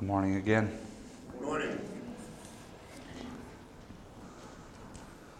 [0.00, 0.78] Good morning again.
[1.30, 1.78] Good morning.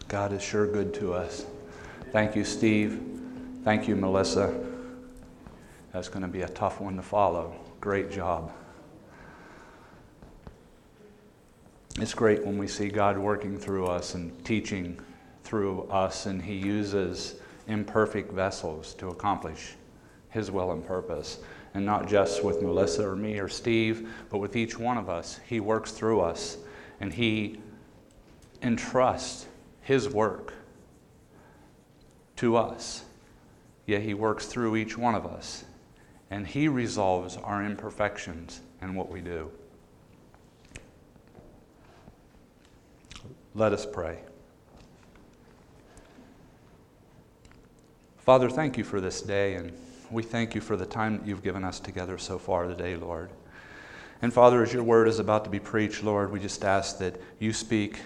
[0.07, 1.47] God is sure good to us.
[2.13, 3.01] Thank you, Steve.
[3.65, 4.55] Thank you, Melissa.
[5.95, 7.55] That's going to be a tough one to follow.
[7.81, 8.53] Great job.
[11.99, 15.01] It's great when we see God working through us and teaching
[15.43, 17.37] through us, and He uses
[17.67, 19.77] imperfect vessels to accomplish
[20.29, 21.39] His will and purpose.
[21.73, 25.39] And not just with Melissa or me or Steve, but with each one of us.
[25.47, 26.59] He works through us,
[27.01, 27.61] and He
[28.61, 29.47] entrusts
[29.83, 30.53] His work
[32.37, 33.05] to us.
[33.87, 35.65] Yet He works through each one of us,
[36.31, 39.51] and He resolves our imperfections in what we do.
[43.55, 44.19] Let us pray.
[48.19, 49.73] Father, thank you for this day, and
[50.11, 53.31] we thank you for the time that you've given us together so far today, Lord.
[54.23, 57.21] And Father, as your word is about to be preached, Lord, we just ask that
[57.39, 57.99] you speak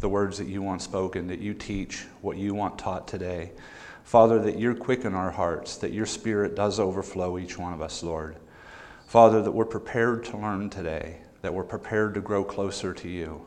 [0.00, 3.52] the words that you want spoken, that you teach what you want taught today.
[4.02, 7.80] Father, that you're quick in our hearts, that your spirit does overflow each one of
[7.80, 8.36] us, Lord.
[9.06, 13.46] Father, that we're prepared to learn today, that we're prepared to grow closer to you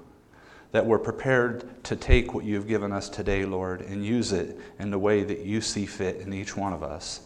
[0.75, 4.91] that we're prepared to take what you've given us today, Lord, and use it in
[4.91, 7.21] the way that you see fit in each one of us.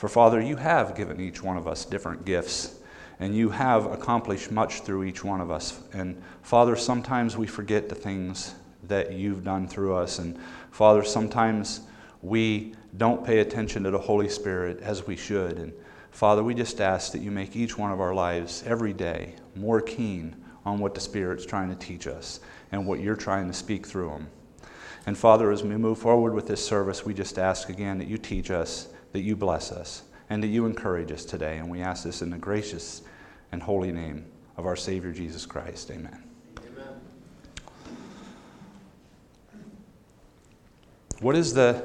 [0.00, 2.78] For Father, you have given each one of us different gifts,
[3.18, 5.78] and you have accomplished much through each one of us.
[5.92, 10.18] And Father, sometimes we forget the things that you've done through us.
[10.18, 10.38] And
[10.70, 11.82] Father, sometimes
[12.22, 15.58] we don't pay attention to the Holy Spirit as we should.
[15.58, 15.74] And
[16.12, 19.82] Father, we just ask that you make each one of our lives every day more
[19.82, 22.40] keen on what the Spirit's trying to teach us
[22.72, 24.28] and what you're trying to speak through them.
[25.04, 28.16] And Father, as we move forward with this service, we just ask again that you
[28.16, 31.58] teach us, that you bless us, and that you encourage us today.
[31.58, 33.02] And we ask this in the gracious
[33.52, 34.24] and holy name
[34.56, 35.90] of our Savior Jesus Christ.
[35.90, 36.22] Amen.
[36.58, 37.00] Amen.
[41.20, 41.82] What is the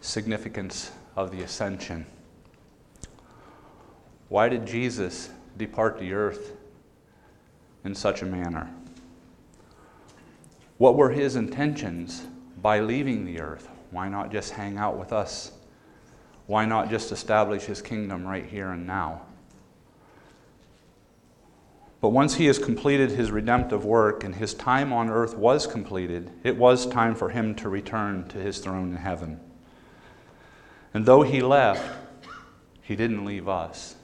[0.00, 2.06] significance of the ascension?
[4.28, 6.52] Why did Jesus depart the earth
[7.84, 8.70] in such a manner?
[10.78, 12.22] What were his intentions
[12.62, 13.68] by leaving the earth?
[13.90, 15.52] Why not just hang out with us?
[16.48, 19.22] Why not just establish his kingdom right here and now?
[22.00, 26.32] But once he has completed his redemptive work and his time on earth was completed,
[26.42, 29.38] it was time for him to return to his throne in heaven.
[30.92, 31.86] And though he left,
[32.82, 33.94] he didn't leave us.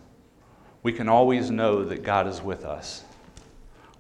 [0.85, 3.03] We can always know that God is with us.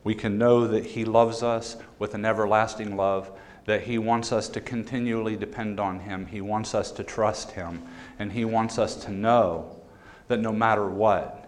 [0.05, 3.31] We can know that He loves us with an everlasting love,
[3.67, 6.27] that He wants us to continually depend on Him.
[6.27, 7.83] He wants us to trust Him,
[8.19, 9.81] and He wants us to know
[10.29, 11.41] that no matter what,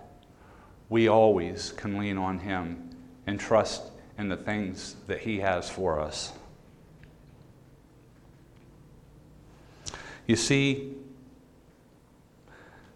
[0.88, 2.91] we always can lean on Him
[3.26, 3.82] and trust
[4.19, 6.32] in the things that He has for us.
[10.26, 10.94] You see,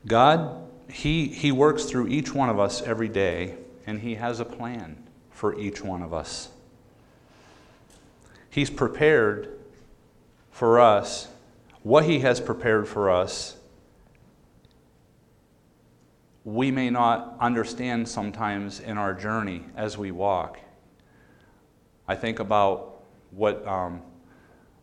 [0.06, 4.44] God, He, he works through each one of us every day, and He has a
[4.44, 6.48] plan for each one of us.
[8.50, 9.58] He's prepared
[10.50, 11.28] for us
[11.82, 13.56] what He has prepared for us.
[16.44, 20.58] We may not understand sometimes in our journey as we walk.
[22.08, 24.02] I think about what um,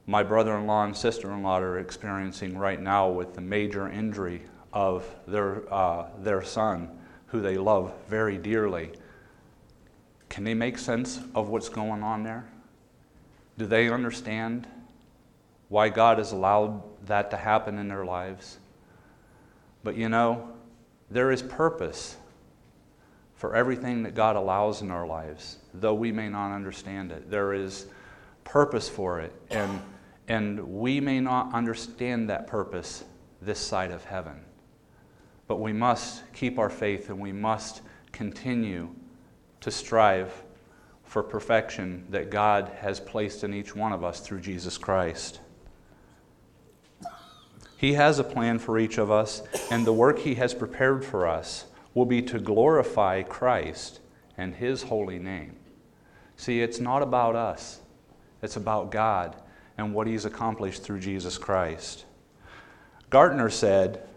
[0.05, 3.89] my brother in law and sister in law are experiencing right now with the major
[3.89, 6.89] injury of their, uh, their son,
[7.27, 8.91] who they love very dearly.
[10.29, 12.47] Can they make sense of what's going on there?
[13.57, 14.67] Do they understand
[15.69, 18.59] why God has allowed that to happen in their lives?
[19.83, 20.49] But you know,
[21.09, 22.17] there is purpose
[23.35, 27.29] for everything that God allows in our lives, though we may not understand it.
[27.29, 27.87] There is
[28.43, 29.81] purpose for it, and,
[30.27, 33.03] and we may not understand that purpose
[33.41, 34.41] this side of heaven.
[35.47, 37.81] But we must keep our faith and we must
[38.11, 38.89] continue
[39.61, 40.33] to strive
[41.07, 45.39] for perfection that God has placed in each one of us through Jesus Christ.
[47.77, 51.25] He has a plan for each of us, and the work He has prepared for
[51.25, 54.01] us will be to glorify Christ
[54.37, 55.55] and His holy name.
[56.35, 57.79] See, it's not about us,
[58.41, 59.35] it's about God
[59.77, 62.05] and what He's accomplished through Jesus Christ.
[63.09, 64.07] Gartner said,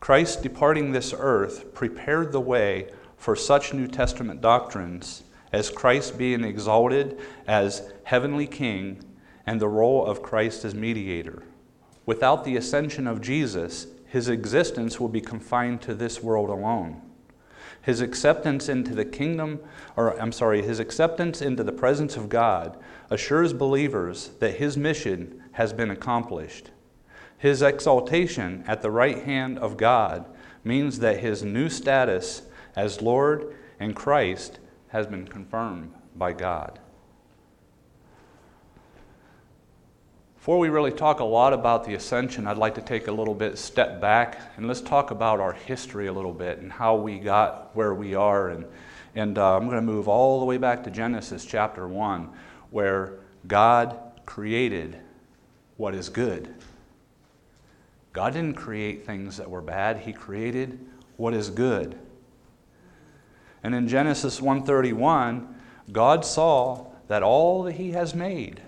[0.00, 6.44] Christ departing this earth prepared the way for such New Testament doctrines as Christ being
[6.44, 9.02] exalted as heavenly king
[9.46, 11.42] and the role of Christ as mediator.
[12.04, 17.02] Without the ascension of Jesus, his existence will be confined to this world alone.
[17.82, 19.60] His acceptance into the kingdom,
[19.96, 22.78] or I'm sorry, his acceptance into the presence of God
[23.10, 26.70] assures believers that his mission has been accomplished.
[27.38, 30.26] His exaltation at the right hand of God
[30.64, 32.42] means that his new status
[32.74, 36.78] as Lord and Christ has been confirmed by God.
[40.36, 43.34] Before we really talk a lot about the ascension, I'd like to take a little
[43.34, 47.18] bit step back and let's talk about our history a little bit and how we
[47.18, 48.48] got where we are.
[48.48, 48.64] And,
[49.14, 52.30] and uh, I'm going to move all the way back to Genesis chapter 1,
[52.70, 54.98] where God created
[55.76, 56.54] what is good.
[58.14, 60.78] God didn't create things that were bad, He created
[61.16, 61.98] what is good.
[63.62, 65.54] And in Genesis 131,
[65.90, 68.60] God saw that all that He has made,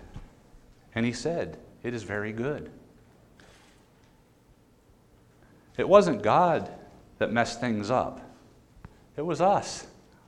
[0.94, 2.70] and He said, It is very good.
[5.76, 6.70] It wasn't God
[7.18, 8.20] that messed things up,
[9.16, 9.86] it was us.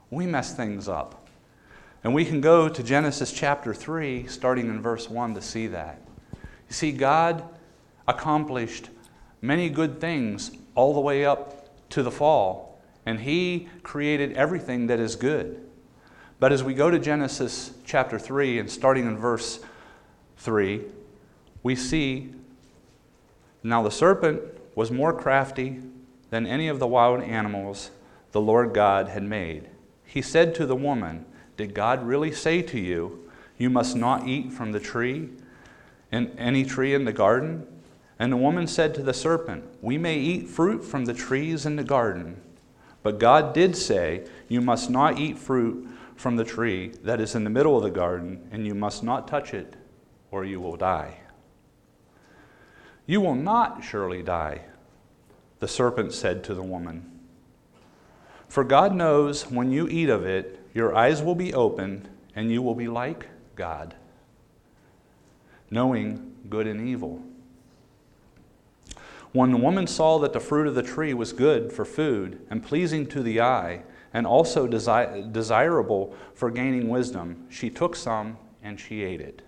[0.09, 1.27] We messed things up.
[2.03, 6.01] And we can go to Genesis chapter 3, starting in verse 1, to see that.
[6.33, 7.43] You see, God
[8.07, 8.89] accomplished
[9.41, 12.72] many good things all the way up to the fall,
[13.05, 15.61] and He created everything that is good.
[16.39, 19.59] But as we go to Genesis chapter 3 and starting in verse
[20.37, 20.81] 3,
[21.61, 22.33] we see
[23.63, 24.41] now the serpent
[24.75, 25.79] was more crafty
[26.29, 27.91] than any of the wild animals
[28.33, 29.69] the Lord God had made.
[30.03, 31.25] He said to the woman,
[31.55, 35.29] Did God really say to you, You must not eat from the tree,
[36.11, 37.65] in any tree in the garden?
[38.19, 41.75] And the woman said to the serpent, We may eat fruit from the trees in
[41.75, 42.41] the garden.
[43.03, 47.43] But God did say, You must not eat fruit from the tree that is in
[47.43, 49.75] the middle of the garden, and you must not touch it,
[50.31, 51.19] or you will die.
[53.05, 54.61] You will not surely die,
[55.59, 57.09] the serpent said to the woman.
[58.47, 62.61] For God knows when you eat of it, your eyes will be opened, and you
[62.61, 63.95] will be like God,
[65.69, 67.21] knowing good and evil.
[69.33, 72.63] When the woman saw that the fruit of the tree was good for food and
[72.63, 73.83] pleasing to the eye,
[74.13, 79.41] and also desi- desirable for gaining wisdom, she took some and she ate it.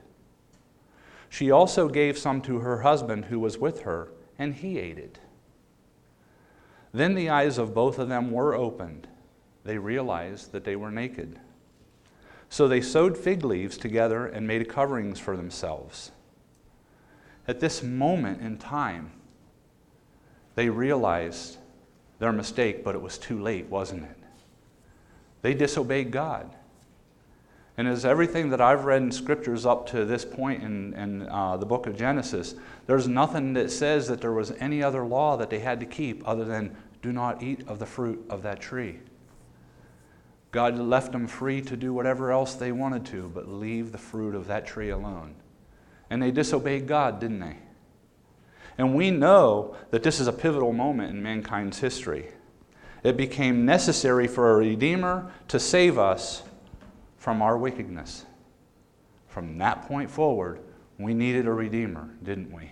[1.29, 5.19] She also gave some to her husband who was with her, and he ate it.
[6.91, 9.07] Then the eyes of both of them were opened.
[9.63, 11.39] They realized that they were naked.
[12.49, 16.11] So they sewed fig leaves together and made coverings for themselves.
[17.47, 19.11] At this moment in time,
[20.55, 21.57] they realized
[22.19, 24.17] their mistake, but it was too late, wasn't it?
[25.41, 26.55] They disobeyed God.
[27.77, 31.57] And as everything that I've read in scriptures up to this point in, in uh,
[31.57, 32.55] the book of Genesis,
[32.87, 36.25] there's nothing that says that there was any other law that they had to keep
[36.27, 38.99] other than do not eat of the fruit of that tree.
[40.51, 44.33] God left them free to do whatever else they wanted to, but leave the fruit
[44.33, 45.35] of that tree alone.
[46.09, 47.57] And they disobeyed God, didn't they?
[48.77, 52.29] And we know that this is a pivotal moment in mankind's history
[53.05, 56.41] it became necessary for a Redeemer to save us
[57.17, 58.25] from our wickedness.
[59.27, 60.59] From that point forward,
[60.97, 62.71] we needed a Redeemer, didn't we?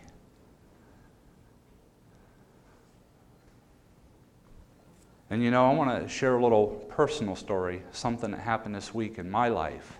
[5.30, 8.92] And you know, I want to share a little personal story, something that happened this
[8.92, 10.00] week in my life.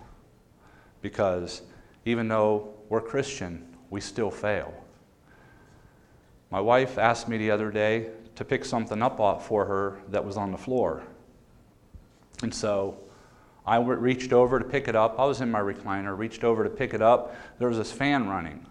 [1.00, 1.62] Because
[2.04, 4.83] even though we're Christian, we still fail.
[6.54, 10.36] My wife asked me the other day to pick something up for her that was
[10.36, 11.02] on the floor.
[12.44, 12.96] And so
[13.66, 15.18] I reached over to pick it up.
[15.18, 17.34] I was in my recliner, reached over to pick it up.
[17.58, 18.64] There was this fan running.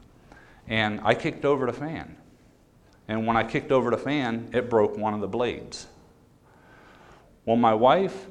[0.66, 2.16] And I kicked over the fan.
[3.10, 5.88] And when I kicked over the fan, it broke one of the blades.
[7.44, 8.28] Well, my wife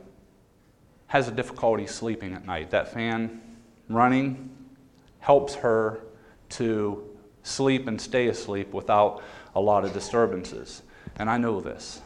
[1.09, 2.71] has a difficulty sleeping at night.
[2.71, 3.43] That fan
[3.91, 4.49] running
[5.19, 6.01] helps her
[6.49, 7.07] to
[7.43, 9.21] sleep and stay asleep without
[9.55, 10.83] a lot of disturbances
[11.17, 12.01] and I know this.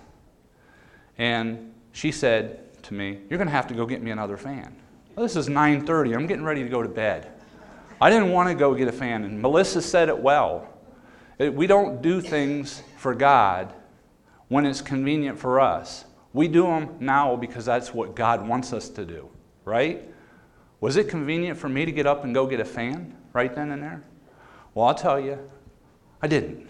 [1.18, 4.74] And she said to me, You're going to have to go get me another fan.
[5.14, 6.14] Well, this is 9:30.
[6.14, 7.32] I'm getting ready to go to bed.
[8.00, 10.68] I didn't want to go get a fan, and Melissa said it well.
[11.38, 13.72] We don't do things for God
[14.48, 16.04] when it's convenient for us.
[16.32, 19.30] We do them now because that's what God wants us to do,
[19.64, 20.06] right?
[20.80, 23.70] Was it convenient for me to get up and go get a fan right then
[23.70, 24.02] and there?
[24.74, 25.38] Well, I'll tell you,
[26.20, 26.68] I didn't.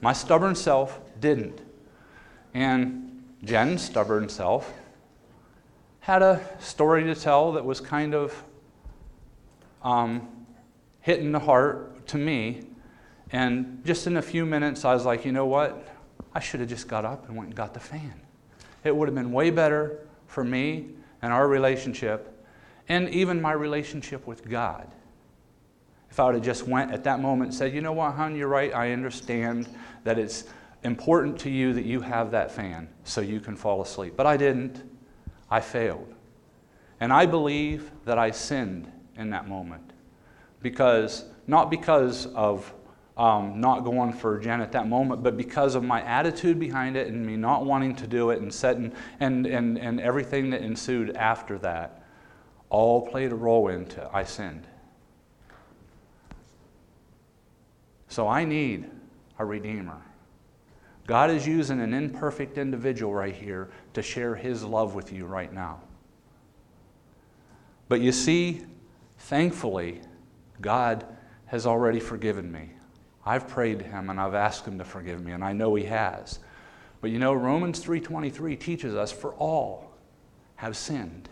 [0.00, 1.60] My stubborn self didn't.
[2.54, 4.72] And Jen's stubborn self
[6.00, 8.44] had a story to tell that was kind of
[9.82, 10.28] um,
[11.00, 12.62] hitting the heart to me.
[13.30, 15.86] And just in a few minutes, I was like, you know what?
[16.34, 18.14] I should have just got up and went and got the fan.
[18.84, 20.90] It would have been way better for me
[21.20, 22.46] and our relationship,
[22.88, 24.88] and even my relationship with God.
[26.10, 28.34] If I would have just went at that moment and said, you know what, hon,
[28.34, 29.68] you're right, I understand
[30.04, 30.44] that it's
[30.84, 34.14] important to you that you have that fan so you can fall asleep.
[34.16, 34.82] But I didn't.
[35.50, 36.14] I failed.
[37.00, 39.92] And I believe that I sinned in that moment.
[40.62, 42.72] Because, not because of
[43.18, 47.08] um, not going for Jen at that moment, but because of my attitude behind it
[47.08, 51.16] and me not wanting to do it and setting and, and, and everything that ensued
[51.16, 52.04] after that
[52.70, 54.66] all played a role into I sinned.
[58.08, 58.90] So I need
[59.38, 60.02] a redeemer.
[61.06, 65.52] God is using an imperfect individual right here to share his love with you right
[65.52, 65.80] now.
[67.88, 68.66] But you see,
[69.16, 70.02] thankfully,
[70.60, 71.06] God
[71.46, 72.72] has already forgiven me.
[73.24, 75.84] I've prayed to him and I've asked him to forgive me, and I know he
[75.84, 76.40] has.
[77.00, 79.92] But you know, Romans 3:23 teaches us for all
[80.56, 81.28] have sinned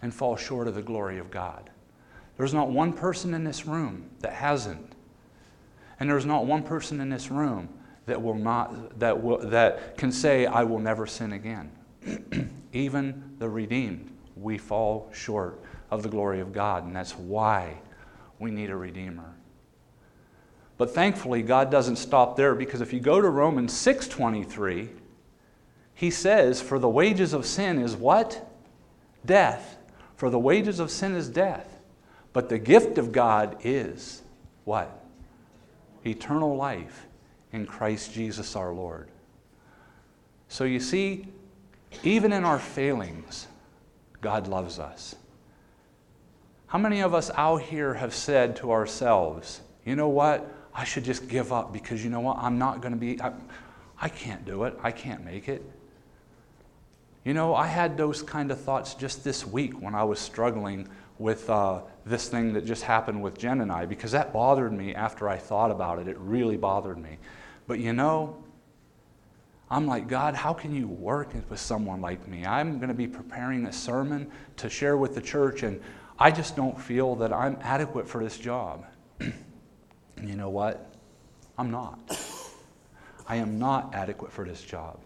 [0.00, 1.70] and fall short of the glory of God.
[2.36, 4.94] There's not one person in this room that hasn't.
[6.00, 7.68] And there's not one person in this room
[8.06, 11.70] that will not that will, that can say I will never sin again.
[12.72, 17.74] Even the redeemed, we fall short of the glory of God, and that's why
[18.38, 19.34] we need a redeemer.
[20.78, 24.88] But thankfully, God doesn't stop there because if you go to Romans 6:23,
[25.92, 28.50] he says, "For the wages of sin is what?
[29.26, 29.76] Death.
[30.16, 31.78] For the wages of sin is death.
[32.32, 34.22] But the gift of God is
[34.64, 34.99] what?
[36.04, 37.06] Eternal life
[37.52, 39.08] in Christ Jesus our Lord."
[40.48, 41.28] So you see,
[42.02, 43.46] even in our failings,
[44.20, 45.14] God loves us.
[46.66, 50.52] How many of us out here have said to ourselves, you know what?
[50.72, 52.38] I should just give up because you know what?
[52.38, 53.32] I'm not going to be, I,
[54.00, 54.78] I can't do it.
[54.82, 55.62] I can't make it.
[57.24, 60.88] You know, I had those kind of thoughts just this week when I was struggling
[61.20, 64.94] with uh, this thing that just happened with Jen and I because that bothered me
[64.94, 66.08] after I thought about it.
[66.08, 67.18] It really bothered me.
[67.66, 68.42] But you know,
[69.70, 72.46] I'm like, God, how can you work with someone like me?
[72.46, 75.80] I'm going to be preparing a sermon to share with the church, and
[76.18, 78.86] I just don't feel that I'm adequate for this job.
[79.20, 79.34] And
[80.24, 80.90] you know what?
[81.58, 82.00] I'm not.
[83.28, 84.98] I am not adequate for this job.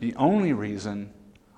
[0.00, 1.12] The only reason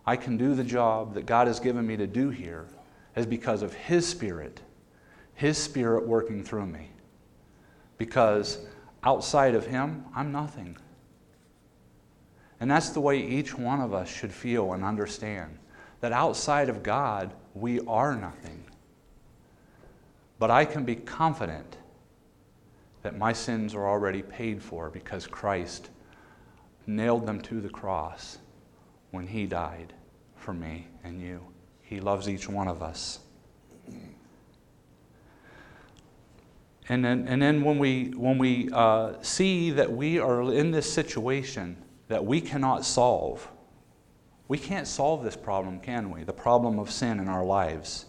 [0.07, 2.67] I can do the job that God has given me to do here
[3.17, 4.61] is because of His Spirit,
[5.35, 6.91] His Spirit working through me.
[7.99, 8.59] Because
[9.05, 10.77] outside of Him, I'm nothing.
[12.61, 15.59] And that's the way each one of us should feel and understand
[16.01, 18.65] that outside of God, we are nothing.
[20.39, 21.77] But I can be confident
[23.03, 25.91] that my sins are already paid for because Christ
[26.87, 28.39] nailed them to the cross
[29.11, 29.93] when He died
[30.37, 31.52] for me and you.
[31.93, 33.19] He loves each one of us.
[36.89, 40.91] And then, and then when we, when we uh, see that we are in this
[40.91, 41.77] situation
[42.09, 43.47] that we cannot solve,
[44.49, 46.25] we can't solve this problem, can we?
[46.25, 48.07] The problem of sin in our lives.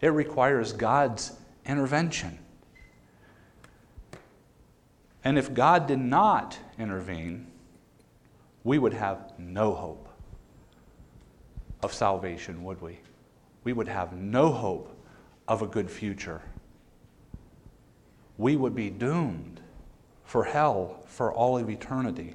[0.00, 1.32] It requires God's
[1.66, 2.38] intervention.
[5.22, 7.46] And if God did not intervene,
[8.64, 10.08] we would have no hope
[11.82, 12.98] of salvation, would we?
[13.64, 14.96] We would have no hope
[15.48, 16.42] of a good future.
[18.38, 19.60] We would be doomed
[20.24, 22.34] for hell for all of eternity.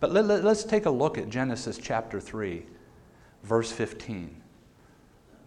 [0.00, 2.64] But let, us let, take a look at Genesis chapter 3,
[3.42, 4.36] verse 15.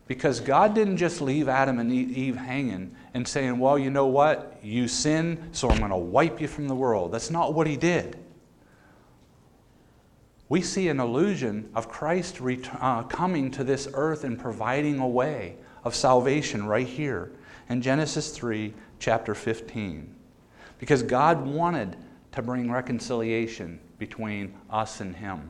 [0.07, 4.59] Because God didn't just leave Adam and Eve hanging and saying, Well, you know what?
[4.61, 7.11] You sin, so I'm going to wipe you from the world.
[7.11, 8.17] That's not what He did.
[10.53, 15.07] We see an illusion of Christ ret- uh, coming to this earth and providing a
[15.07, 17.31] way of salvation right here
[17.69, 20.13] in Genesis 3, chapter 15.
[20.77, 21.97] Because God wanted
[22.33, 25.49] to bring reconciliation between us and Him.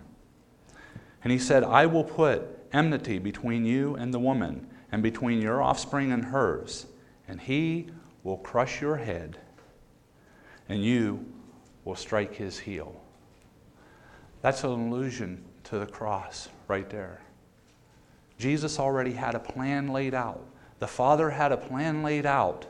[1.22, 5.62] And He said, I will put enmity between you and the woman, and between your
[5.62, 6.86] offspring and hers,
[7.28, 7.90] and he
[8.24, 9.38] will crush your head,
[10.70, 11.26] and you
[11.84, 13.03] will strike his heel.
[14.44, 17.22] That's an allusion to the cross right there.
[18.38, 20.46] Jesus already had a plan laid out.
[20.80, 22.66] The Father had a plan laid out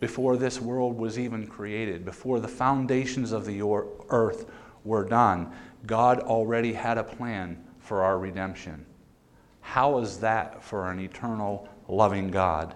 [0.00, 3.62] before this world was even created, before the foundations of the
[4.10, 4.46] earth
[4.82, 5.52] were done.
[5.86, 8.84] God already had a plan for our redemption.
[9.60, 12.74] How is that for an eternal, loving God?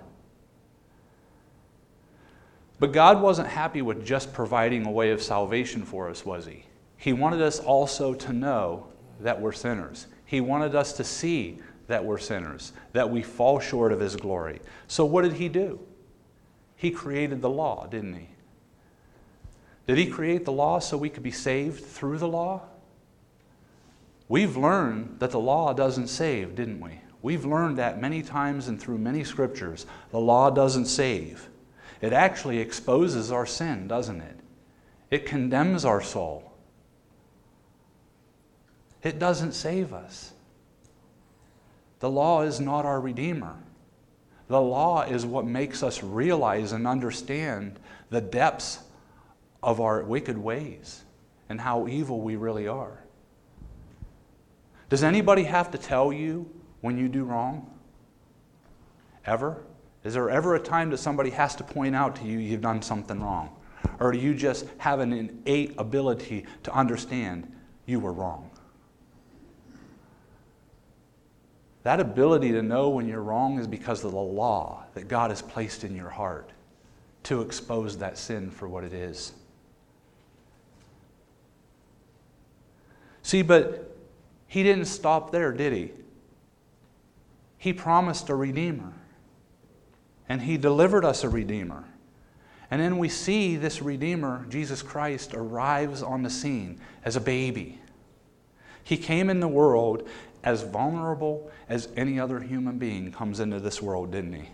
[2.78, 6.67] But God wasn't happy with just providing a way of salvation for us, was He?
[6.98, 8.88] He wanted us also to know
[9.20, 10.08] that we're sinners.
[10.26, 14.60] He wanted us to see that we're sinners, that we fall short of His glory.
[14.88, 15.80] So, what did He do?
[16.76, 18.28] He created the law, didn't He?
[19.86, 22.62] Did He create the law so we could be saved through the law?
[24.28, 27.00] We've learned that the law doesn't save, didn't we?
[27.22, 29.86] We've learned that many times and through many scriptures.
[30.10, 31.48] The law doesn't save.
[32.00, 34.36] It actually exposes our sin, doesn't it?
[35.10, 36.47] It condemns our soul.
[39.02, 40.32] It doesn't save us.
[42.00, 43.56] The law is not our Redeemer.
[44.48, 47.78] The law is what makes us realize and understand
[48.10, 48.80] the depths
[49.62, 51.04] of our wicked ways
[51.48, 53.02] and how evil we really are.
[54.88, 56.50] Does anybody have to tell you
[56.80, 57.70] when you do wrong?
[59.26, 59.62] Ever?
[60.04, 62.80] Is there ever a time that somebody has to point out to you you've done
[62.80, 63.54] something wrong?
[64.00, 67.52] Or do you just have an innate ability to understand
[67.84, 68.47] you were wrong?
[71.84, 75.42] That ability to know when you're wrong is because of the law that God has
[75.42, 76.50] placed in your heart
[77.24, 79.32] to expose that sin for what it is.
[83.22, 83.96] See, but
[84.46, 85.92] he didn't stop there, did he?
[87.58, 88.92] He promised a Redeemer,
[90.28, 91.84] and He delivered us a Redeemer.
[92.70, 97.80] And then we see this Redeemer, Jesus Christ, arrives on the scene as a baby.
[98.88, 100.08] He came in the world
[100.42, 104.48] as vulnerable as any other human being comes into this world, didn't he?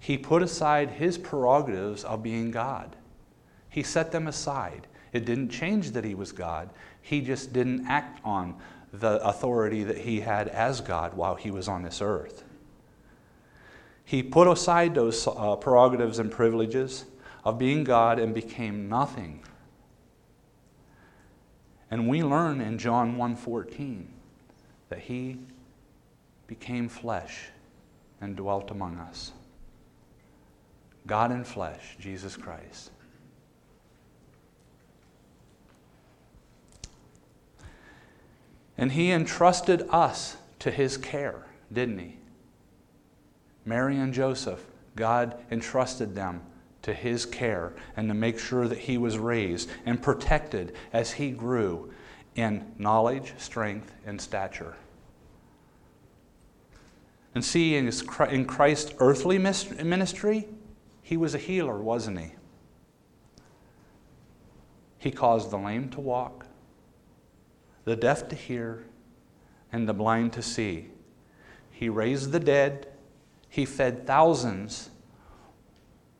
[0.00, 2.96] He put aside his prerogatives of being God.
[3.68, 4.88] He set them aside.
[5.12, 6.68] It didn't change that he was God,
[7.00, 8.56] he just didn't act on
[8.92, 12.42] the authority that he had as God while he was on this earth.
[14.04, 17.04] He put aside those uh, prerogatives and privileges
[17.44, 19.44] of being God and became nothing.
[21.90, 24.08] And we learn in John 1:14
[24.88, 25.40] that he
[26.46, 27.50] became flesh
[28.20, 29.32] and dwelt among us.
[31.06, 32.90] God in flesh, Jesus Christ.
[38.78, 42.16] And he entrusted us to his care, didn't he?
[43.64, 46.42] Mary and Joseph, God entrusted them
[46.86, 51.32] to his care and to make sure that he was raised and protected as he
[51.32, 51.92] grew
[52.36, 54.76] in knowledge, strength, and stature.
[57.34, 60.46] And see, in, Christ's earthly ministry,
[61.02, 62.32] he was a healer, wasn't he?
[64.98, 66.46] He caused the lame to walk,
[67.84, 68.84] the deaf to hear,
[69.72, 70.90] and the blind to see.
[71.72, 72.86] He raised the dead.
[73.48, 74.90] He fed thousands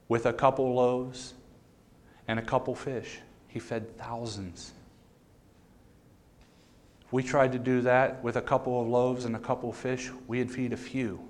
[0.08, 1.34] with a couple loaves
[2.28, 3.20] and a couple fish.
[3.48, 4.72] He fed thousands.
[7.06, 9.76] If we tried to do that with a couple of loaves and a couple of
[9.76, 11.20] fish, we'd feed a few.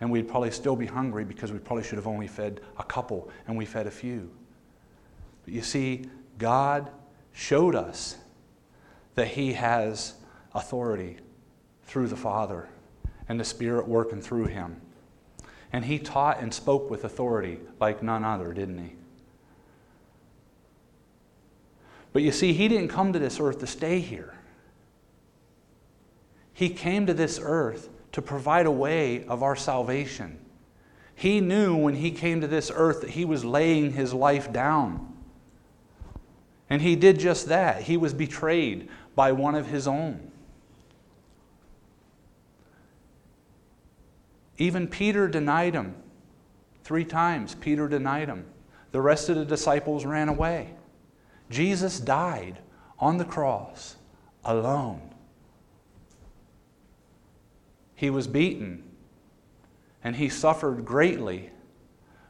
[0.00, 3.30] And we'd probably still be hungry because we probably should have only fed a couple
[3.46, 4.30] and we fed a few.
[5.44, 6.06] But you see,
[6.38, 6.90] God
[7.32, 8.16] showed us
[9.14, 10.14] that He has
[10.54, 11.18] authority
[11.84, 12.68] through the Father
[13.28, 14.80] and the Spirit working through Him.
[15.72, 18.92] And He taught and spoke with authority like none other, didn't He?
[22.12, 24.34] But you see, He didn't come to this earth to stay here.
[26.52, 30.38] He came to this earth to provide a way of our salvation.
[31.14, 35.10] He knew when He came to this earth that He was laying His life down.
[36.70, 37.82] And he did just that.
[37.82, 40.30] He was betrayed by one of his own.
[44.60, 45.94] Even Peter denied him.
[46.84, 48.44] Three times, Peter denied him.
[48.92, 50.74] The rest of the disciples ran away.
[51.48, 52.58] Jesus died
[52.98, 53.96] on the cross
[54.44, 55.14] alone.
[57.94, 58.84] He was beaten
[60.04, 61.50] and he suffered greatly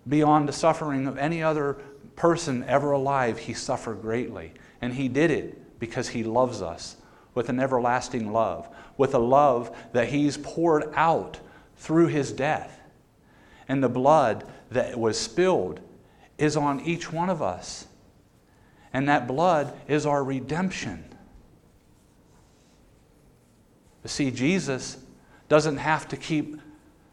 [0.08, 1.74] beyond the suffering of any other
[2.14, 4.52] person ever alive, he suffered greatly.
[4.80, 6.96] And he did it because he loves us
[7.34, 11.40] with an everlasting love, with a love that he's poured out
[11.80, 12.78] through his death.
[13.66, 15.80] And the blood that was spilled
[16.38, 17.86] is on each one of us.
[18.92, 21.04] And that blood is our redemption.
[24.04, 24.98] See, Jesus
[25.48, 26.60] doesn't have to keep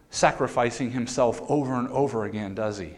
[0.09, 2.97] sacrificing himself over and over again, does he?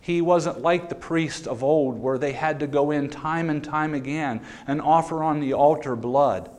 [0.00, 3.62] He wasn't like the priests of old, where they had to go in time and
[3.62, 6.50] time again and offer on the altar blood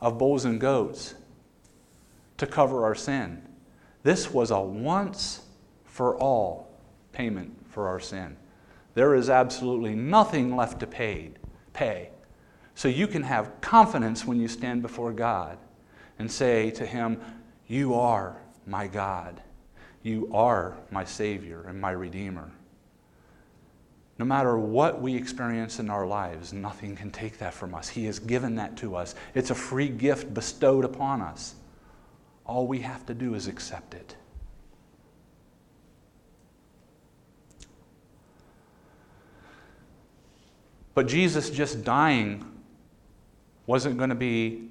[0.00, 1.14] of bulls and goats
[2.36, 3.42] to cover our sin.
[4.02, 5.42] This was a once
[5.84, 6.70] for all
[7.12, 8.36] payment for our sin.
[8.94, 11.32] There is absolutely nothing left to pay,
[11.72, 12.10] pay
[12.74, 15.58] So you can have confidence when you stand before God
[16.18, 17.20] and say to Him,
[17.66, 18.36] You are
[18.66, 19.40] my God.
[20.02, 22.50] You are my Savior and my Redeemer.
[24.18, 27.88] No matter what we experience in our lives, nothing can take that from us.
[27.88, 29.14] He has given that to us.
[29.34, 31.54] It's a free gift bestowed upon us.
[32.44, 34.16] All we have to do is accept it.
[40.94, 42.44] But Jesus just dying
[43.66, 44.68] wasn't going to be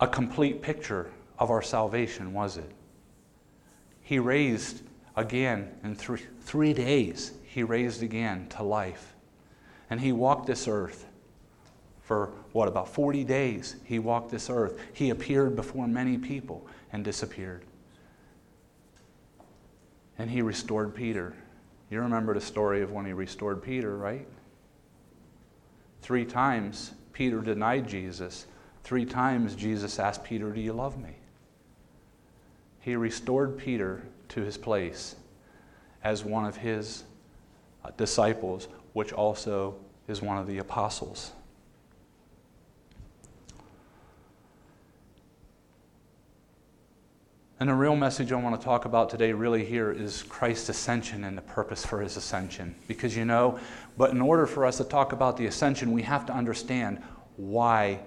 [0.00, 2.70] a complete picture of our salvation, was it?
[4.02, 4.82] He raised
[5.16, 9.14] again in three, three days, he raised again to life.
[9.88, 11.05] And he walked this earth
[12.06, 13.74] for what, about 40 days?
[13.84, 14.78] He walked this earth.
[14.92, 17.64] He appeared before many people and disappeared.
[20.16, 21.34] And he restored Peter.
[21.90, 24.26] You remember the story of when he restored Peter, right?
[26.00, 28.46] Three times Peter denied Jesus.
[28.84, 31.16] Three times Jesus asked Peter, Do you love me?
[32.78, 35.16] He restored Peter to his place
[36.04, 37.02] as one of his
[37.96, 39.74] disciples, which also
[40.06, 41.32] is one of the apostles.
[47.58, 51.24] And the real message I want to talk about today, really, here is Christ's ascension
[51.24, 52.74] and the purpose for his ascension.
[52.86, 53.58] Because you know,
[53.96, 57.02] but in order for us to talk about the ascension, we have to understand
[57.36, 58.00] why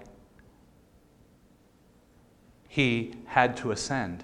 [2.67, 4.23] he had to ascend.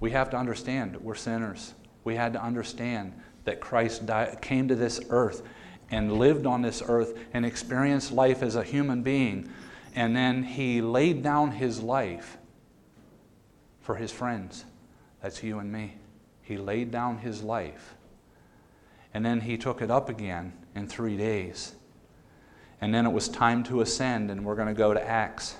[0.00, 1.74] We have to understand we're sinners.
[2.04, 3.12] We had to understand
[3.44, 5.42] that Christ died, came to this earth
[5.90, 9.50] and lived on this earth and experienced life as a human being.
[9.94, 12.38] And then he laid down his life
[13.90, 14.64] for his friends.
[15.20, 15.96] That's you and me.
[16.42, 17.96] He laid down his life.
[19.12, 21.74] And then he took it up again in three days.
[22.80, 25.56] And then it was time to ascend, and we're going to go to Acts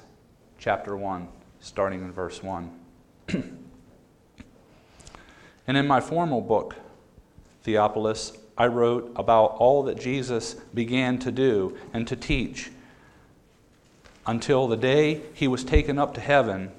[0.58, 1.26] chapter 1,
[1.58, 2.70] starting in verse 1.
[5.66, 6.76] and in my formal book,
[7.64, 12.70] Theophilus, I wrote about all that Jesus began to do and to teach
[14.24, 16.70] until the day he was taken up to heaven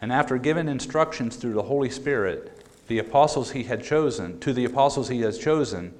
[0.00, 2.54] and after giving instructions through the Holy Spirit,
[2.86, 5.92] the apostles he had chosen, to the apostles he has chosen,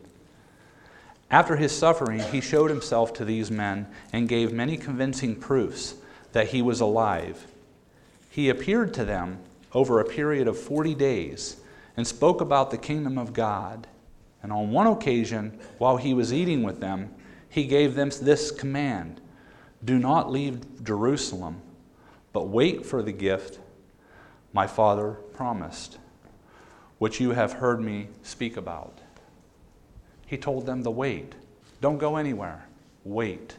[1.31, 5.95] after his suffering, he showed himself to these men and gave many convincing proofs
[6.33, 7.47] that he was alive.
[8.31, 9.39] He appeared to them
[9.75, 11.59] over a period of 40 days
[11.97, 13.87] and spoke about the kingdom of God.
[14.43, 17.15] And on one occasion, while he was eating with them,
[17.51, 19.21] he gave them this command
[19.85, 21.61] Do not leave Jerusalem,
[22.33, 23.59] but wait for the gift
[24.53, 25.99] my Father promised,
[26.99, 28.99] which you have heard me speak about.
[30.27, 31.35] He told them to wait.
[31.81, 32.67] Don't go anywhere.
[33.05, 33.57] Wait.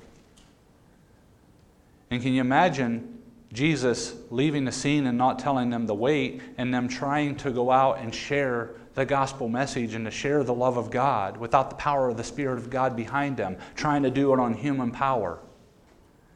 [2.11, 3.19] And can you imagine
[3.53, 7.71] Jesus leaving the scene and not telling them to wait and them trying to go
[7.71, 11.75] out and share the gospel message and to share the love of God without the
[11.75, 15.39] power of the Spirit of God behind them, trying to do it on human power?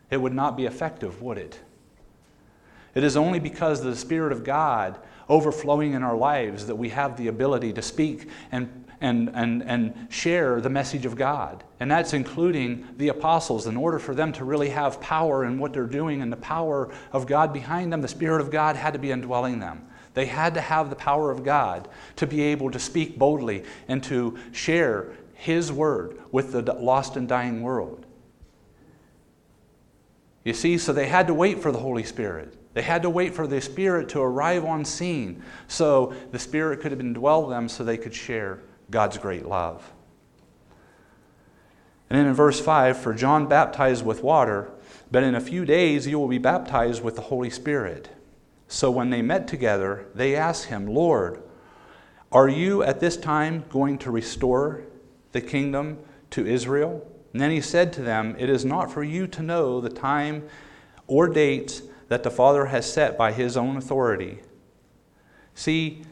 [0.10, 1.60] It would not be effective, would it?
[2.96, 6.90] It is only because of the Spirit of God overflowing in our lives that we
[6.90, 11.64] have the ability to speak and, and, and, and share the message of God.
[11.80, 13.66] And that's including the apostles.
[13.68, 16.94] In order for them to really have power in what they're doing and the power
[17.12, 19.88] of God behind them, the Spirit of God had to be indwelling them.
[20.14, 24.04] They had to have the power of God to be able to speak boldly and
[24.04, 28.06] to share His word with the lost and dying world.
[30.44, 32.56] You see, so they had to wait for the Holy Spirit.
[32.74, 36.92] They had to wait for the Spirit to arrive on scene so the Spirit could
[36.92, 38.60] have indwelled them so they could share
[38.90, 39.94] God's great love.
[42.10, 44.72] And then in verse 5, for John baptized with water,
[45.12, 48.10] but in a few days you will be baptized with the Holy Spirit.
[48.68, 51.42] So when they met together, they asked him, Lord,
[52.32, 54.82] are you at this time going to restore
[55.32, 56.00] the kingdom
[56.32, 57.08] to Israel?
[57.32, 60.48] And then he said to them, It is not for you to know the time
[61.08, 61.84] or dates
[62.14, 64.38] that the Father has set by his own authority.
[65.56, 66.04] See,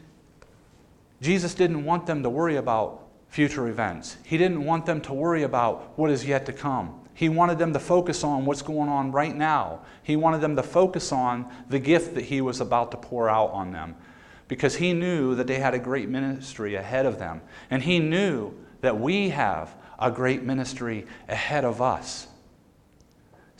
[1.21, 4.17] Jesus didn't want them to worry about future events.
[4.25, 6.99] He didn't want them to worry about what is yet to come.
[7.13, 9.81] He wanted them to focus on what's going on right now.
[10.01, 13.51] He wanted them to focus on the gift that he was about to pour out
[13.51, 13.95] on them
[14.47, 17.43] because he knew that they had a great ministry ahead of them.
[17.69, 22.25] And he knew that we have a great ministry ahead of us.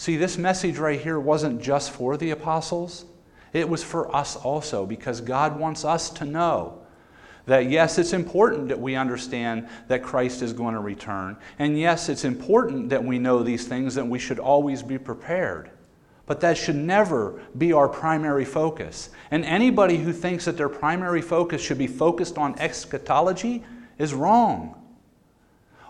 [0.01, 3.05] See, this message right here wasn't just for the apostles,
[3.53, 6.81] it was for us also because God wants us to know
[7.45, 11.37] That yes, it's important that we understand that Christ is going to return.
[11.59, 15.69] And yes, it's important that we know these things and we should always be prepared.
[16.25, 19.11] But that should never be our primary focus.
[19.29, 23.63] And anybody who thinks that their primary focus should be focused on eschatology
[23.99, 24.80] is wrong.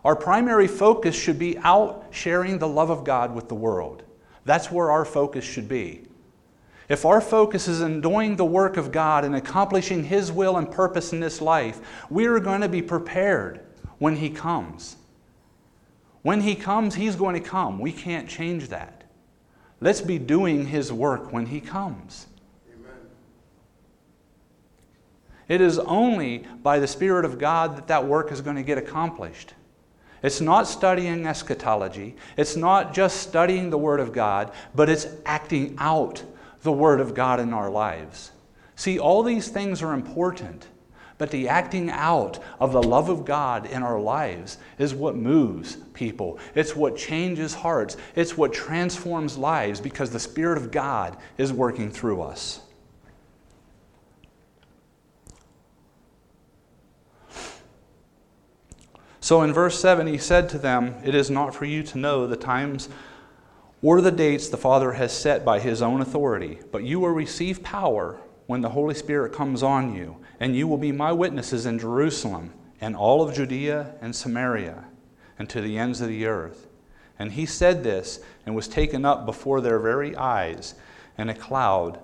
[0.04, 4.04] Our primary focus should be out sharing the love of God with the world.
[4.46, 6.04] That's where our focus should be.
[6.90, 10.70] If our focus is in doing the work of God and accomplishing His will and
[10.70, 13.62] purpose in this life, we are going to be prepared
[14.00, 14.98] when He comes.
[16.24, 17.80] When He comes, He's going to come.
[17.80, 19.04] We can't change that.
[19.80, 22.28] Let's be doing His work when He comes.
[22.74, 22.92] Amen.
[25.48, 28.78] It is only by the Spirit of God that that work is going to get
[28.78, 29.54] accomplished.
[30.23, 32.15] It's not studying eschatology.
[32.38, 36.23] It's not just studying the Word of God, but it's acting out
[36.62, 38.31] the Word of God in our lives.
[38.75, 40.67] See, all these things are important,
[41.17, 45.75] but the acting out of the love of God in our lives is what moves
[45.93, 46.39] people.
[46.55, 47.97] It's what changes hearts.
[48.15, 52.62] It's what transforms lives because the Spirit of God is working through us.
[59.21, 62.27] So in verse 7, he said to them, It is not for you to know
[62.27, 62.89] the times
[63.84, 67.63] or the dates the Father has set by his own authority, but you will receive
[67.63, 71.79] power when the Holy Spirit comes on you, and you will be my witnesses in
[71.79, 74.86] Jerusalem and all of Judea and Samaria
[75.39, 76.67] and to the ends of the earth.
[77.17, 80.75] And he said this and was taken up before their very eyes,
[81.17, 81.99] and a cloud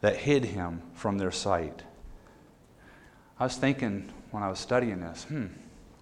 [0.00, 1.82] that hid him from their sight.
[3.38, 5.46] I was thinking when I was studying this, hmm,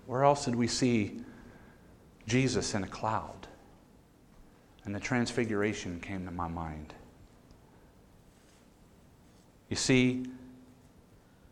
[0.09, 1.21] where else did we see
[2.27, 3.47] Jesus in a cloud?
[4.85, 6.95] And the transfiguration came to my mind.
[9.69, 10.25] You see,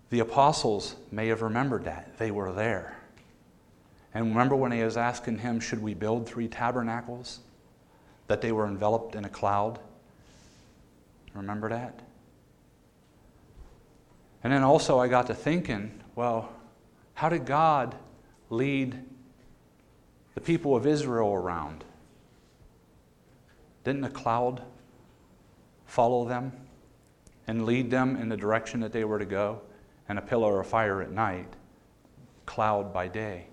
[0.08, 2.16] the apostles may have remembered that.
[2.16, 2.96] They were there.
[4.14, 7.40] And remember when he was asking him, Should we build three tabernacles?
[8.26, 9.78] That they were enveloped in a cloud?
[11.34, 12.00] Remember that?
[14.42, 16.50] And then also I got to thinking, well,
[17.12, 17.94] how did God
[18.50, 19.02] lead
[20.34, 21.84] the people of Israel around?
[23.84, 24.62] Didn't a cloud
[25.86, 26.52] follow them
[27.46, 29.60] and lead them in the direction that they were to go?
[30.08, 31.48] And a pillar of fire at night,
[32.44, 33.46] cloud by day.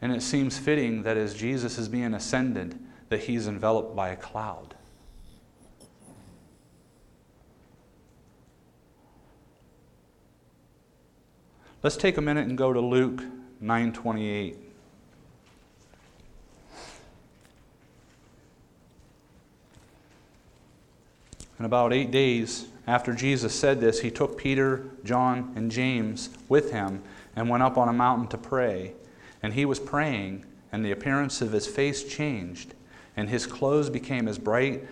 [0.00, 2.78] And it seems fitting that as Jesus is being ascended,
[3.08, 4.74] that he's enveloped by a cloud.
[11.82, 13.24] Let's take a minute and go to Luke
[13.60, 14.56] 9:28.
[21.58, 26.70] And about 8 days after Jesus said this, he took Peter, John, and James with
[26.70, 27.02] him
[27.34, 28.94] and went up on a mountain to pray.
[29.42, 32.74] And he was praying, and the appearance of his face changed,
[33.16, 34.86] and his clothes became as bright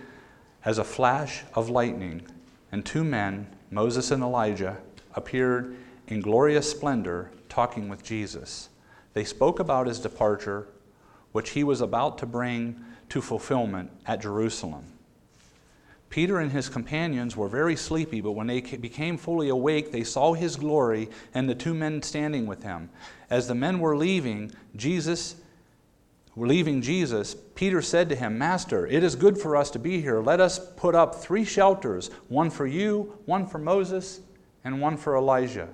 [0.65, 2.23] as a flash of lightning.
[2.69, 4.77] And two men, Moses and Elijah,
[5.15, 5.77] appeared
[6.11, 8.67] in glorious splendor talking with Jesus.
[9.13, 10.67] They spoke about his departure,
[11.31, 14.83] which he was about to bring to fulfillment at Jerusalem.
[16.09, 20.33] Peter and his companions were very sleepy, but when they became fully awake, they saw
[20.33, 22.89] his glory and the two men standing with him.
[23.29, 25.37] As the men were leaving, Jesus
[26.35, 30.21] leaving Jesus, Peter said to him, Master, it is good for us to be here.
[30.21, 34.19] Let us put up three shelters one for you, one for Moses,
[34.65, 35.69] and one for Elijah.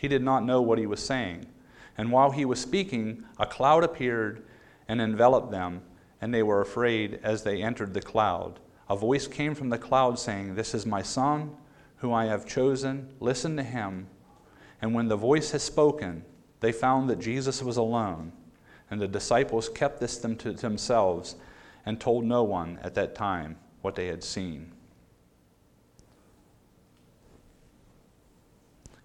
[0.00, 1.44] He did not know what he was saying.
[1.98, 4.42] And while he was speaking, a cloud appeared
[4.88, 5.82] and enveloped them,
[6.22, 8.60] and they were afraid as they entered the cloud.
[8.88, 11.54] A voice came from the cloud saying, This is my son,
[11.96, 13.12] who I have chosen.
[13.20, 14.06] Listen to him.
[14.80, 16.24] And when the voice had spoken,
[16.60, 18.32] they found that Jesus was alone.
[18.90, 21.36] And the disciples kept this to themselves
[21.84, 24.72] and told no one at that time what they had seen.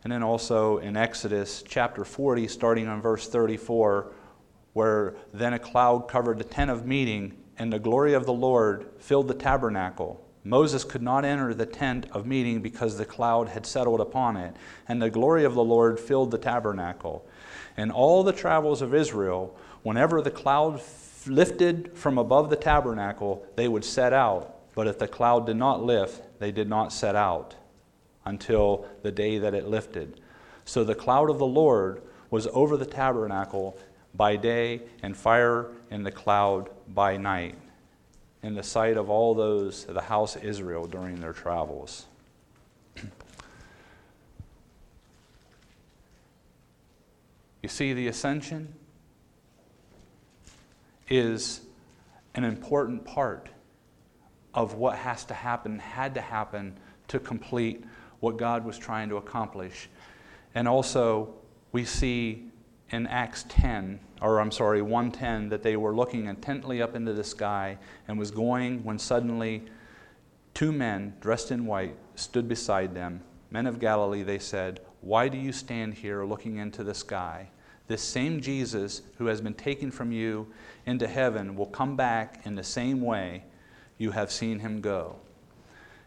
[0.05, 4.11] And then also in Exodus chapter 40, starting on verse 34,
[4.73, 8.85] where then a cloud covered the tent of meeting, and the glory of the Lord
[8.99, 10.23] filled the tabernacle.
[10.43, 14.55] Moses could not enter the tent of meeting because the cloud had settled upon it,
[14.87, 17.27] and the glory of the Lord filled the tabernacle.
[17.75, 20.83] And all the travels of Israel, whenever the cloud
[21.25, 24.71] lifted from above the tabernacle, they would set out.
[24.75, 27.55] But if the cloud did not lift, they did not set out
[28.25, 30.19] until the day that it lifted.
[30.65, 33.77] So the cloud of the Lord was over the tabernacle
[34.15, 37.55] by day, and fire in the cloud by night,
[38.41, 42.05] in the sight of all those of the house of Israel during their travels.
[47.61, 48.73] you see, the ascension
[51.09, 51.61] is
[52.33, 53.49] an important part
[54.53, 56.77] of what has to happen, had to happen
[57.09, 57.83] to complete
[58.25, 59.87] what God was trying to accomplish.
[60.55, 61.35] And also,
[61.71, 62.49] we see
[62.89, 67.23] in Acts 10, or I'm sorry, 110, that they were looking intently up into the
[67.23, 69.65] sky and was going when suddenly
[70.55, 73.21] two men dressed in white stood beside them.
[73.51, 77.49] Men of Galilee, they said, Why do you stand here looking into the sky?
[77.85, 80.51] This same Jesus who has been taken from you
[80.87, 83.43] into heaven will come back in the same way
[83.99, 85.17] you have seen him go.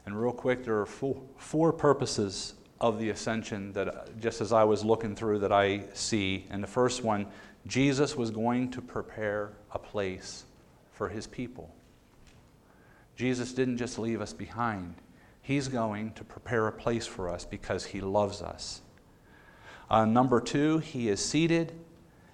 [0.09, 4.65] And real quick, there are four, four purposes of the ascension that, just as I
[4.65, 6.47] was looking through, that I see.
[6.49, 7.27] And the first one,
[7.67, 10.47] Jesus was going to prepare a place
[10.93, 11.75] for his people.
[13.17, 14.95] Jesus didn't just leave us behind,
[15.43, 18.81] he's going to prepare a place for us because he loves us.
[19.91, 21.75] Uh, number two, he is seated,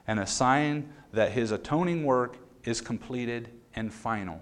[0.06, 4.40] and a sign that his atoning work is completed and final.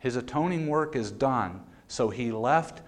[0.00, 2.82] His atoning work is done, so he left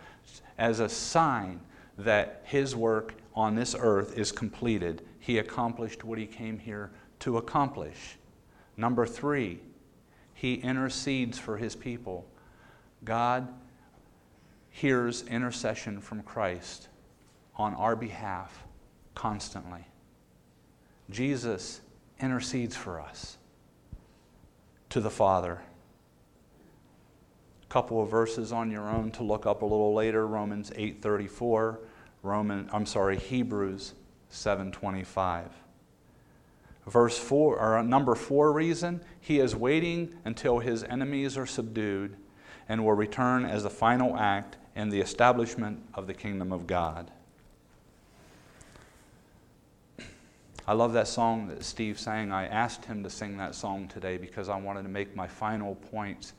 [0.59, 1.61] as a sign
[1.99, 5.03] that his work on this earth is completed.
[5.19, 8.17] He accomplished what he came here to accomplish.
[8.77, 9.61] Number three,
[10.35, 12.27] he intercedes for his people.
[13.05, 13.49] God
[14.71, 16.89] hears intercession from Christ
[17.57, 18.65] on our behalf
[19.15, 19.87] constantly.
[21.09, 21.81] Jesus
[22.21, 23.39] intercedes for us
[24.91, 25.61] to the Father
[27.69, 31.79] couple of verses on your own to look up a little later romans 8.34
[32.23, 33.95] roman i'm sorry hebrews
[34.33, 35.49] 7.25
[36.87, 42.17] verse 4 or uh, number 4 reason he is waiting until his enemies are subdued
[42.69, 47.11] and will return as the final act in the establishment of the kingdom of god
[50.69, 52.33] I love that song that Steve sang.
[52.33, 55.77] I asked him to sing that song today because I wanted to make my final
[55.77, 56.33] points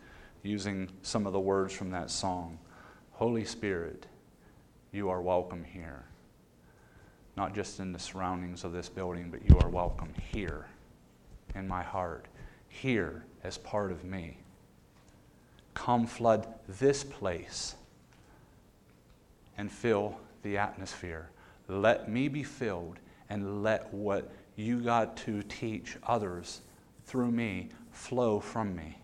[0.47, 2.57] using some of the words from that song.
[3.11, 4.07] Holy Spirit,
[4.91, 6.05] you are welcome here.
[7.35, 10.67] Not just in the surroundings of this building, but you are welcome here
[11.53, 12.25] in my heart,
[12.69, 14.37] here as part of me.
[15.73, 17.75] Come flood this place
[19.57, 21.29] and fill the atmosphere.
[21.67, 26.61] Let me be filled and let what you got to teach others
[27.05, 28.97] through me flow from me.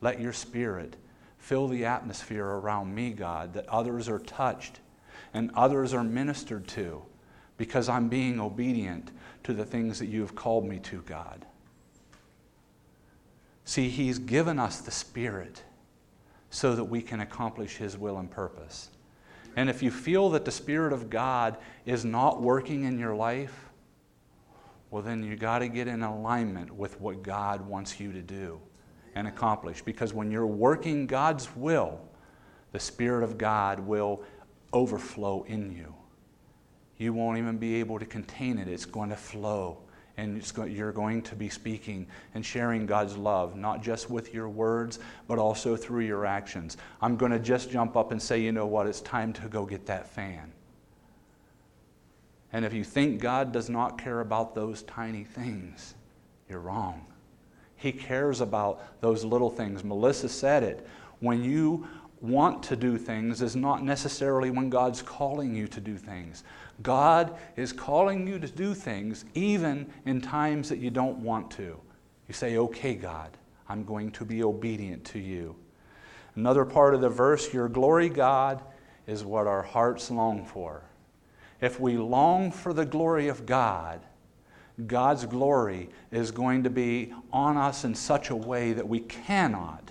[0.00, 0.96] Let your spirit
[1.38, 4.80] fill the atmosphere around me, God, that others are touched
[5.34, 7.02] and others are ministered to
[7.56, 9.10] because I'm being obedient
[9.44, 11.44] to the things that you have called me to, God.
[13.64, 15.62] See, He's given us the Spirit
[16.50, 18.90] so that we can accomplish His will and purpose.
[19.56, 23.68] And if you feel that the Spirit of God is not working in your life,
[24.90, 28.60] well, then you got to get in alignment with what God wants you to do
[29.14, 29.82] and accomplish.
[29.82, 32.00] Because when you're working God's will,
[32.72, 34.22] the Spirit of God will
[34.72, 35.94] overflow in you.
[36.96, 39.78] You won't even be able to contain it, it's going to flow.
[40.16, 44.98] And you're going to be speaking and sharing God's love, not just with your words,
[45.26, 46.76] but also through your actions.
[47.00, 49.64] I'm going to just jump up and say, you know what, it's time to go
[49.64, 50.52] get that fan.
[52.52, 55.94] And if you think God does not care about those tiny things,
[56.50, 57.06] you're wrong.
[57.80, 59.82] He cares about those little things.
[59.82, 60.86] Melissa said it.
[61.20, 61.88] When you
[62.20, 66.44] want to do things is not necessarily when God's calling you to do things.
[66.82, 71.80] God is calling you to do things even in times that you don't want to.
[72.28, 73.34] You say, Okay, God,
[73.66, 75.56] I'm going to be obedient to you.
[76.36, 78.62] Another part of the verse, Your glory, God,
[79.06, 80.82] is what our hearts long for.
[81.62, 84.02] If we long for the glory of God,
[84.86, 89.90] God's glory is going to be on us in such a way that we cannot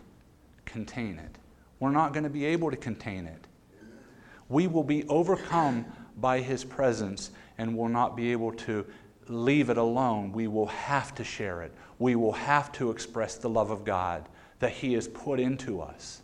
[0.65, 1.37] contain it.
[1.79, 3.45] We're not going to be able to contain it.
[4.47, 5.85] We will be overcome
[6.17, 8.85] by His presence and will not be able to
[9.27, 10.31] leave it alone.
[10.31, 11.73] We will have to share it.
[11.99, 14.27] We will have to express the love of God
[14.59, 16.21] that He has put into us.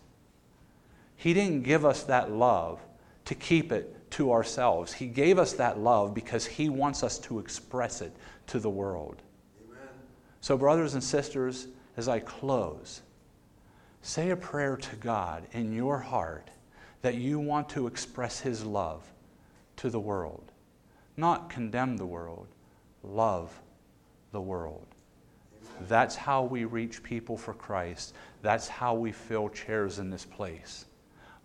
[1.16, 2.80] He didn't give us that love
[3.26, 4.94] to keep it to ourselves.
[4.94, 8.16] He gave us that love because He wants us to express it
[8.48, 9.22] to the world.
[9.64, 9.88] Amen.
[10.42, 11.68] So, brothers and sisters,
[11.98, 13.02] as I close,
[14.02, 16.50] say a prayer to God in your heart
[17.02, 19.04] that you want to express His love
[19.78, 20.52] to the world.
[21.18, 22.48] Not condemn the world,
[23.04, 23.58] love
[24.32, 24.88] the world.
[25.88, 28.14] That's how we reach people for Christ.
[28.42, 30.86] That's how we fill chairs in this place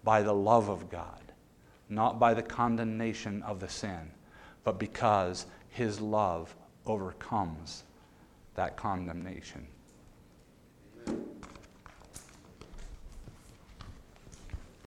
[0.05, 1.21] by the love of God
[1.91, 4.13] not by the condemnation of the sin,
[4.65, 6.55] but because his love
[6.91, 7.85] overcomes
[8.57, 9.67] that condemnation.